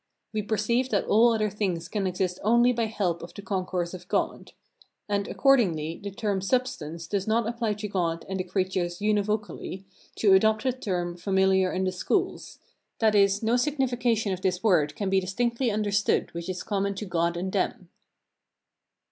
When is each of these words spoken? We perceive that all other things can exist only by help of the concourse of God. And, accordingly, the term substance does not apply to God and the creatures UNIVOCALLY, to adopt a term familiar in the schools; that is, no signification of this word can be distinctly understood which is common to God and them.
We 0.33 0.41
perceive 0.41 0.89
that 0.89 1.05
all 1.05 1.31
other 1.31 1.51
things 1.51 1.87
can 1.87 2.07
exist 2.07 2.39
only 2.43 2.73
by 2.73 2.85
help 2.85 3.21
of 3.21 3.35
the 3.35 3.43
concourse 3.43 3.93
of 3.93 4.07
God. 4.07 4.51
And, 5.07 5.27
accordingly, 5.27 5.99
the 6.03 6.09
term 6.09 6.41
substance 6.41 7.05
does 7.05 7.27
not 7.27 7.47
apply 7.47 7.75
to 7.75 7.87
God 7.87 8.25
and 8.27 8.39
the 8.39 8.43
creatures 8.43 8.99
UNIVOCALLY, 8.99 9.85
to 10.15 10.33
adopt 10.33 10.65
a 10.65 10.73
term 10.73 11.17
familiar 11.17 11.71
in 11.71 11.83
the 11.83 11.91
schools; 11.91 12.57
that 12.97 13.13
is, 13.13 13.43
no 13.43 13.57
signification 13.57 14.33
of 14.33 14.41
this 14.41 14.63
word 14.63 14.95
can 14.95 15.11
be 15.11 15.19
distinctly 15.19 15.69
understood 15.69 16.33
which 16.33 16.49
is 16.49 16.63
common 16.63 16.95
to 16.95 17.05
God 17.05 17.37
and 17.37 17.51
them. 17.51 17.89